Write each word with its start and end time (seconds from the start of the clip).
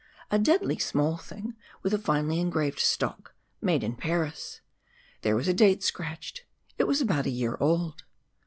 A 0.31 0.39
deadly 0.39 0.79
small 0.79 1.15
thing, 1.15 1.53
with 1.83 1.93
a 1.93 1.99
finely 1.99 2.39
engraved 2.39 2.79
stock 2.79 3.35
made 3.61 3.83
in 3.83 3.95
Paris. 3.95 4.59
There 5.21 5.35
was 5.35 5.47
a 5.47 5.53
date 5.53 5.83
scratched. 5.83 6.41
It 6.79 6.85
was 6.87 7.01
about 7.01 7.27
a 7.27 7.29
year 7.29 7.55
old. 7.59 8.03